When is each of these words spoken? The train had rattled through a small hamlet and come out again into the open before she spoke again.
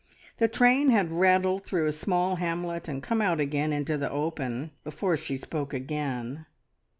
The 0.37 0.47
train 0.47 0.89
had 0.89 1.11
rattled 1.11 1.63
through 1.63 1.85
a 1.85 1.91
small 1.91 2.37
hamlet 2.37 2.87
and 2.87 3.03
come 3.03 3.21
out 3.21 3.39
again 3.39 3.71
into 3.71 3.99
the 3.99 4.09
open 4.09 4.71
before 4.83 5.15
she 5.15 5.37
spoke 5.37 5.75
again. 5.75 6.47